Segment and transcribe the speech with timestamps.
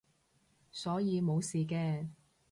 [0.71, 2.07] 所以冇事嘅